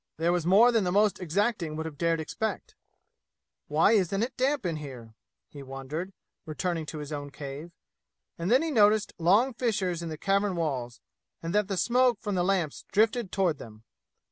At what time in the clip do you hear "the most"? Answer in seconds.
0.83-1.19